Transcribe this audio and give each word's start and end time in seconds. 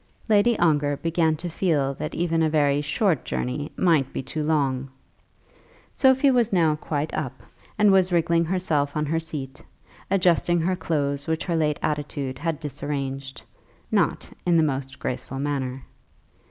Lady 0.27 0.57
Ongar 0.57 0.97
began 0.97 1.35
to 1.35 1.47
feel 1.47 1.93
that 1.93 2.15
even 2.15 2.41
a 2.41 2.49
very 2.49 2.81
short 2.81 3.23
journey 3.23 3.71
might 3.77 4.11
be 4.11 4.23
too 4.23 4.41
long. 4.41 4.89
Sophie 5.93 6.31
was 6.31 6.51
now 6.51 6.75
quite 6.75 7.13
up, 7.13 7.43
and 7.77 7.91
was 7.91 8.11
wriggling 8.11 8.43
herself 8.45 8.97
on 8.97 9.05
her 9.05 9.19
seat, 9.19 9.63
adjusting 10.09 10.59
her 10.61 10.75
clothes 10.75 11.27
which 11.27 11.45
her 11.45 11.55
late 11.55 11.77
attitude 11.83 12.39
had 12.39 12.59
disarranged, 12.59 13.43
not 13.91 14.27
in 14.43 14.57
the 14.57 14.63
most 14.63 14.97
graceful 14.97 15.37
manner. 15.37 15.83